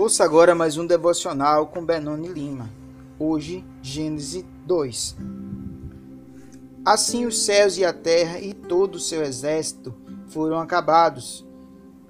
Ouça 0.00 0.24
agora 0.24 0.54
mais 0.54 0.78
um 0.78 0.86
devocional 0.86 1.66
com 1.66 1.84
Benoni 1.84 2.28
Lima. 2.28 2.70
Hoje, 3.18 3.62
Gênesis 3.82 4.46
2. 4.64 5.14
Assim 6.82 7.26
os 7.26 7.40
céus 7.44 7.76
e 7.76 7.84
a 7.84 7.92
terra 7.92 8.40
e 8.40 8.54
todo 8.54 8.94
o 8.94 8.98
seu 8.98 9.22
exército 9.22 9.94
foram 10.28 10.58
acabados. 10.58 11.46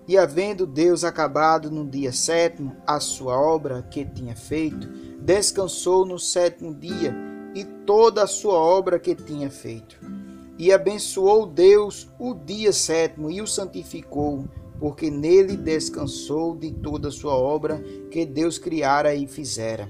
E 0.07 0.17
havendo 0.17 0.68
Deus 0.68 1.03
acabado 1.03 1.68
no 1.68 1.85
dia 1.85 2.13
sétimo 2.13 2.77
a 2.87 3.00
sua 3.00 3.37
obra 3.37 3.82
que 3.82 4.04
tinha 4.04 4.36
feito, 4.36 4.86
descansou 5.21 6.07
no 6.07 6.17
sétimo 6.17 6.72
dia 6.72 7.13
e 7.57 7.64
toda 7.64 8.22
a 8.22 8.29
sua 8.29 8.54
obra 8.54 9.00
que 9.00 9.17
tinha 9.17 9.50
feito. 9.50 9.99
E 10.57 10.72
abençoou 10.72 11.45
Deus 11.45 12.09
o 12.21 12.35
dia 12.35 12.72
sétimo 12.72 13.32
e 13.32 13.43
o 13.43 13.49
santificou, 13.49 14.45
porque 14.80 15.11
nele 15.11 15.57
descansou 15.57 16.57
de 16.57 16.72
toda 16.72 17.08
a 17.08 17.12
sua 17.12 17.34
obra 17.34 17.79
que 18.11 18.25
Deus 18.25 18.58
criara 18.58 19.14
e 19.14 19.26
fizera. 19.26 19.89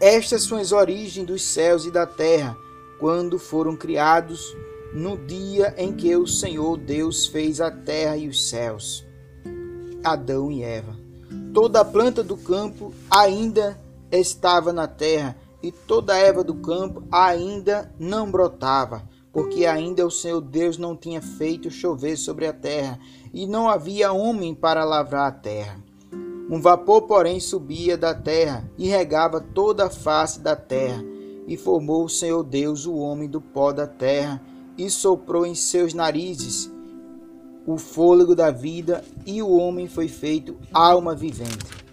Estas 0.00 0.44
são 0.44 0.58
as 0.58 0.70
origens 0.70 1.26
dos 1.26 1.42
céus 1.42 1.84
e 1.84 1.90
da 1.90 2.06
terra, 2.06 2.56
quando 3.00 3.38
foram 3.38 3.76
criados 3.76 4.56
no 4.94 5.16
dia 5.16 5.74
em 5.76 5.92
que 5.92 6.14
o 6.16 6.26
Senhor 6.26 6.78
Deus 6.78 7.26
fez 7.26 7.60
a 7.60 7.70
terra 7.70 8.16
e 8.16 8.28
os 8.28 8.48
céus. 8.48 9.04
Adão 10.04 10.52
e 10.52 10.62
Eva. 10.62 10.96
Toda 11.52 11.80
a 11.80 11.84
planta 11.84 12.22
do 12.22 12.36
campo 12.36 12.94
ainda 13.10 13.78
estava 14.12 14.72
na 14.72 14.86
terra, 14.86 15.36
e 15.62 15.72
toda 15.72 16.14
a 16.14 16.18
erva 16.18 16.44
do 16.44 16.54
campo 16.54 17.02
ainda 17.10 17.92
não 17.98 18.30
brotava, 18.30 19.02
porque 19.36 19.66
ainda 19.66 20.06
o 20.06 20.10
Senhor 20.10 20.40
Deus 20.40 20.78
não 20.78 20.96
tinha 20.96 21.20
feito 21.20 21.70
chover 21.70 22.16
sobre 22.16 22.46
a 22.46 22.54
terra, 22.54 22.98
e 23.34 23.46
não 23.46 23.68
havia 23.68 24.10
homem 24.10 24.54
para 24.54 24.82
lavrar 24.82 25.28
a 25.28 25.30
terra. 25.30 25.78
Um 26.48 26.58
vapor, 26.58 27.02
porém, 27.02 27.38
subia 27.38 27.98
da 27.98 28.14
terra 28.14 28.66
e 28.78 28.88
regava 28.88 29.38
toda 29.38 29.88
a 29.88 29.90
face 29.90 30.40
da 30.40 30.56
terra, 30.56 31.04
e 31.46 31.54
formou 31.54 32.06
o 32.06 32.08
Senhor 32.08 32.42
Deus 32.42 32.86
o 32.86 32.96
homem 32.96 33.28
do 33.28 33.38
pó 33.38 33.72
da 33.72 33.86
terra, 33.86 34.40
e 34.78 34.88
soprou 34.88 35.44
em 35.44 35.54
seus 35.54 35.92
narizes 35.92 36.72
o 37.66 37.76
fôlego 37.76 38.34
da 38.34 38.50
vida, 38.50 39.04
e 39.26 39.42
o 39.42 39.50
homem 39.50 39.86
foi 39.86 40.08
feito 40.08 40.56
alma 40.72 41.14
vivente. 41.14 41.84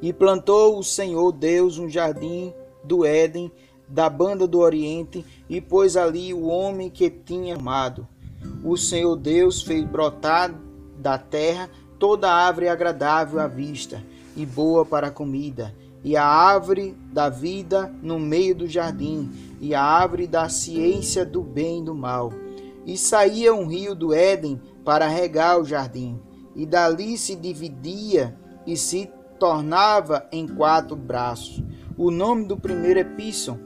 E 0.00 0.10
plantou 0.10 0.78
o 0.78 0.82
Senhor 0.82 1.32
Deus 1.32 1.76
um 1.76 1.86
jardim 1.86 2.50
do 2.82 3.04
Éden, 3.04 3.52
da 3.88 4.08
banda 4.08 4.46
do 4.46 4.58
Oriente, 4.58 5.24
e 5.48 5.60
pôs 5.60 5.96
ali 5.96 6.32
o 6.32 6.46
homem 6.46 6.90
que 6.90 7.10
tinha 7.10 7.56
amado. 7.56 8.06
O 8.62 8.76
Senhor 8.76 9.16
Deus 9.16 9.62
fez 9.62 9.84
brotar 9.84 10.54
da 10.98 11.18
terra 11.18 11.68
toda 11.98 12.32
árvore 12.32 12.68
agradável 12.68 13.40
à 13.40 13.46
vista 13.46 14.02
e 14.36 14.44
boa 14.44 14.84
para 14.84 15.08
a 15.08 15.10
comida, 15.10 15.74
e 16.02 16.16
a 16.16 16.24
árvore 16.24 16.96
da 17.12 17.28
vida 17.28 17.92
no 18.02 18.18
meio 18.18 18.54
do 18.54 18.68
jardim, 18.68 19.30
e 19.60 19.74
a 19.74 19.82
árvore 19.82 20.26
da 20.26 20.48
ciência 20.48 21.24
do 21.24 21.42
bem 21.42 21.80
e 21.80 21.84
do 21.84 21.94
mal. 21.94 22.32
E 22.84 22.98
saía 22.98 23.54
um 23.54 23.66
rio 23.66 23.94
do 23.94 24.12
Éden 24.12 24.60
para 24.84 25.06
regar 25.06 25.58
o 25.58 25.64
jardim, 25.64 26.20
e 26.54 26.66
dali 26.66 27.16
se 27.16 27.34
dividia 27.34 28.36
e 28.66 28.76
se 28.76 29.10
tornava 29.38 30.26
em 30.30 30.46
quatro 30.46 30.96
braços. 30.96 31.62
O 31.96 32.10
nome 32.10 32.44
do 32.44 32.56
primeiro 32.56 33.00
é 33.00 33.04
Pisson. 33.04 33.58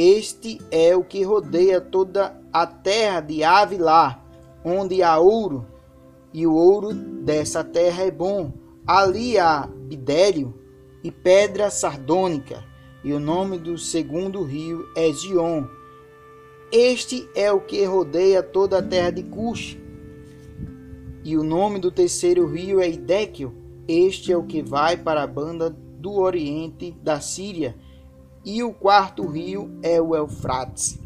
Este 0.00 0.60
é 0.70 0.94
o 0.94 1.02
que 1.02 1.24
rodeia 1.24 1.80
toda 1.80 2.40
a 2.52 2.64
terra 2.64 3.20
de 3.20 3.42
Avilá, 3.42 4.24
onde 4.64 5.02
há 5.02 5.18
ouro, 5.18 5.66
e 6.32 6.46
o 6.46 6.54
ouro 6.54 6.94
dessa 6.94 7.64
terra 7.64 8.04
é 8.04 8.10
bom. 8.12 8.52
Ali 8.86 9.40
há 9.40 9.66
bidério 9.66 10.54
e 11.02 11.10
pedra 11.10 11.68
sardônica, 11.68 12.64
e 13.02 13.12
o 13.12 13.18
nome 13.18 13.58
do 13.58 13.76
segundo 13.76 14.44
rio 14.44 14.86
é 14.94 15.12
Gion. 15.12 15.64
Este 16.70 17.28
é 17.34 17.50
o 17.50 17.60
que 17.60 17.84
rodeia 17.84 18.40
toda 18.40 18.78
a 18.78 18.82
terra 18.82 19.10
de 19.10 19.24
Cush. 19.24 19.76
E 21.24 21.36
o 21.36 21.42
nome 21.42 21.80
do 21.80 21.90
terceiro 21.90 22.46
rio 22.46 22.78
é 22.78 22.88
Idéquio, 22.88 23.52
este 23.88 24.30
é 24.30 24.36
o 24.36 24.44
que 24.44 24.62
vai 24.62 24.96
para 24.96 25.24
a 25.24 25.26
banda 25.26 25.70
do 25.70 26.20
oriente 26.20 26.96
da 27.02 27.18
Síria, 27.18 27.74
e 28.44 28.62
o 28.62 28.72
quarto 28.72 29.26
rio 29.26 29.70
é 29.82 30.00
o 30.00 30.14
Eufrates. 30.14 30.98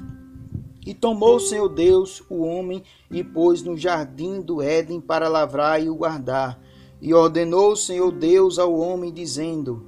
E 0.85 0.93
tomou 0.93 1.37
o 1.37 1.41
Senhor 1.41 1.69
Deus 1.69 2.23
o 2.29 2.43
homem 2.43 2.83
e 3.11 3.23
pôs 3.23 3.63
no 3.63 3.77
jardim 3.77 4.41
do 4.41 4.61
Éden 4.61 5.01
para 5.01 5.29
lavrar 5.29 5.83
e 5.83 5.89
o 5.89 5.95
guardar. 5.95 6.61
E 7.01 7.15
ordenou 7.15 7.73
o 7.73 7.77
Senhor 7.77 8.11
Deus 8.11 8.59
ao 8.59 8.75
homem, 8.75 9.13
dizendo: 9.13 9.87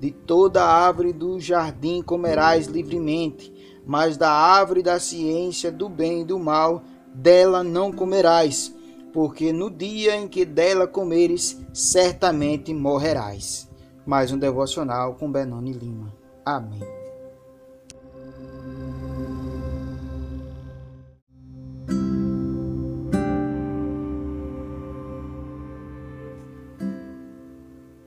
De 0.00 0.10
toda 0.10 0.64
árvore 0.64 1.12
do 1.12 1.40
jardim 1.40 2.02
comerás 2.02 2.66
livremente, 2.66 3.52
mas 3.84 4.16
da 4.16 4.30
árvore 4.30 4.82
da 4.82 5.00
ciência 5.00 5.72
do 5.72 5.88
bem 5.88 6.22
e 6.22 6.24
do 6.24 6.38
mal, 6.38 6.82
dela 7.12 7.62
não 7.64 7.92
comerás 7.92 8.76
porque 9.16 9.50
no 9.50 9.70
dia 9.70 10.14
em 10.14 10.28
que 10.28 10.44
dela 10.44 10.86
comeres, 10.86 11.58
certamente 11.72 12.74
morrerás. 12.74 13.66
Mais 14.04 14.30
um 14.30 14.36
devocional 14.36 15.14
com 15.14 15.32
Benoni 15.32 15.72
Lima. 15.72 16.25
Amém. 16.46 16.78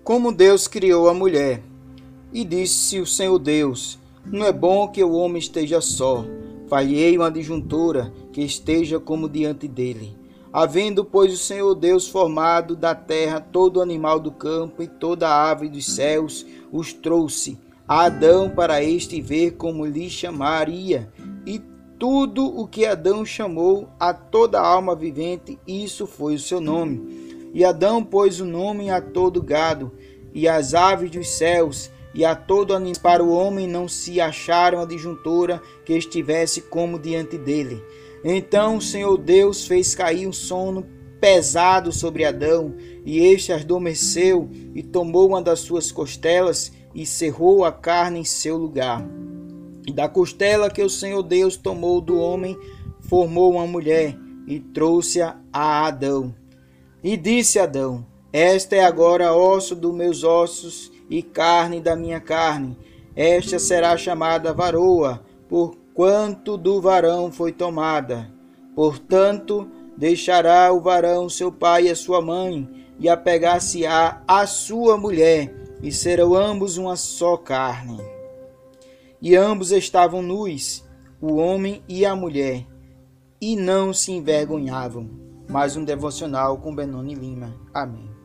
Como 0.05 0.31
Deus 0.31 0.69
criou 0.69 1.09
a 1.09 1.13
mulher, 1.13 1.61
e 2.31 2.45
disse 2.45 3.01
o 3.01 3.05
Senhor 3.05 3.37
Deus: 3.39 3.99
Não 4.25 4.45
é 4.45 4.53
bom 4.53 4.87
que 4.87 5.03
o 5.03 5.11
homem 5.11 5.39
esteja 5.39 5.81
só. 5.81 6.23
Falhei 6.69 7.17
uma 7.17 7.29
disjuntora 7.29 8.13
que 8.31 8.41
esteja 8.41 9.01
como 9.01 9.27
diante 9.27 9.67
dele. 9.67 10.17
Havendo, 10.53 11.03
pois, 11.03 11.33
o 11.33 11.37
Senhor 11.37 11.75
Deus 11.75 12.07
formado 12.07 12.73
da 12.73 12.95
terra 12.95 13.41
todo 13.41 13.81
animal 13.81 14.17
do 14.17 14.31
campo 14.31 14.81
e 14.81 14.87
toda 14.87 15.27
ave 15.27 15.67
dos 15.67 15.85
céus, 15.87 16.45
os 16.71 16.93
trouxe 16.93 17.57
Adão 17.89 18.51
para 18.51 18.83
este 18.83 19.19
ver 19.19 19.53
como 19.53 19.83
lhe 19.83 20.11
chamaria. 20.11 21.11
E 21.43 21.59
tudo 21.97 22.45
o 22.45 22.67
que 22.67 22.85
Adão 22.85 23.25
chamou 23.25 23.89
a 23.99 24.13
toda 24.13 24.61
alma 24.61 24.95
vivente, 24.95 25.57
isso 25.67 26.05
foi 26.05 26.35
o 26.35 26.39
seu 26.39 26.61
nome. 26.61 27.49
E 27.51 27.65
Adão 27.65 28.03
pôs 28.03 28.39
o 28.39 28.45
nome 28.45 28.91
a 28.91 29.01
todo 29.01 29.41
gado, 29.41 29.91
e 30.35 30.47
às 30.47 30.75
aves 30.75 31.09
dos 31.09 31.29
céus, 31.29 31.89
e 32.13 32.23
a 32.23 32.35
todo 32.35 32.75
animal. 32.75 33.01
Para 33.01 33.23
o 33.23 33.31
homem 33.31 33.67
não 33.67 33.87
se 33.87 34.21
acharam 34.21 34.79
a 34.79 34.85
disjuntora 34.85 35.59
que 35.83 35.93
estivesse 35.93 36.61
como 36.61 36.99
diante 36.99 37.39
dele. 37.39 37.83
Então 38.23 38.77
o 38.77 38.81
Senhor 38.81 39.17
Deus 39.17 39.65
fez 39.65 39.95
cair 39.95 40.27
um 40.27 40.33
sono 40.33 40.85
pesado 41.19 41.91
sobre 41.91 42.23
Adão, 42.23 42.75
e 43.03 43.17
este 43.17 43.51
adormeceu 43.51 44.47
e 44.75 44.83
tomou 44.83 45.27
uma 45.27 45.41
das 45.41 45.61
suas 45.61 45.91
costelas 45.91 46.71
e 46.93 47.05
cerrou 47.05 47.63
a 47.63 47.71
carne 47.71 48.19
em 48.19 48.23
seu 48.23 48.57
lugar. 48.57 49.05
E 49.85 49.91
da 49.91 50.07
costela 50.07 50.69
que 50.69 50.83
o 50.83 50.89
Senhor 50.89 51.23
Deus 51.23 51.57
tomou 51.57 52.01
do 52.01 52.19
homem, 52.19 52.57
formou 53.01 53.53
uma 53.53 53.65
mulher 53.65 54.15
e 54.47 54.59
trouxe-a 54.59 55.37
a 55.51 55.87
Adão. 55.87 56.33
E 57.03 57.15
disse 57.15 57.59
Adão: 57.59 58.05
Esta 58.31 58.75
é 58.75 58.83
agora 58.83 59.33
osso 59.33 59.75
dos 59.75 59.93
meus 59.93 60.23
ossos 60.23 60.91
e 61.09 61.23
carne 61.23 61.79
da 61.79 61.95
minha 61.95 62.19
carne. 62.19 62.77
Esta 63.15 63.59
será 63.59 63.97
chamada 63.97 64.53
varoa, 64.53 65.23
por 65.47 65.75
quanto 65.93 66.55
do 66.57 66.79
varão 66.79 67.31
foi 67.31 67.51
tomada. 67.51 68.31
Portanto, 68.75 69.67
deixará 69.97 70.71
o 70.71 70.79
varão 70.79 71.27
seu 71.27 71.51
pai 71.51 71.87
e 71.87 71.89
a 71.89 71.95
sua 71.95 72.21
mãe, 72.21 72.67
e 72.97 73.09
apegar-se-á 73.09 74.21
à 74.27 74.45
sua 74.45 74.97
mulher, 74.97 75.53
e 75.81 75.91
serão 75.91 76.35
ambos 76.35 76.77
uma 76.77 76.95
só 76.95 77.37
carne. 77.37 77.97
E 79.21 79.35
ambos 79.35 79.71
estavam 79.71 80.21
nus, 80.21 80.85
o 81.21 81.35
homem 81.35 81.83
e 81.87 82.05
a 82.05 82.15
mulher, 82.15 82.65
e 83.41 83.55
não 83.55 83.93
se 83.93 84.11
envergonhavam. 84.11 85.09
Mais 85.49 85.75
um 85.75 85.83
devocional 85.83 86.57
com 86.59 86.75
Benoni 86.75 87.15
Lima. 87.15 87.55
Amém. 87.73 88.18